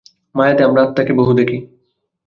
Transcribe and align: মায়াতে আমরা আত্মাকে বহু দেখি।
মায়াতে 0.35 0.61
আমরা 0.63 0.81
আত্মাকে 0.83 1.13
বহু 1.13 1.31
দেখি। 1.33 1.57